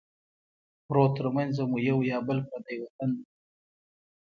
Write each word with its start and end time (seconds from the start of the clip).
پروت 0.85 1.11
ترمنځه 1.17 1.63
مو 1.69 1.77
یو 1.89 1.97
یا 2.11 2.17
بل 2.27 2.37
پردی 2.47 2.75
وطن 2.81 3.09
دی 3.15 3.23